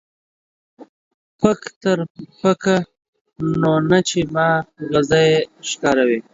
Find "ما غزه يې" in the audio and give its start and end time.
4.33-5.37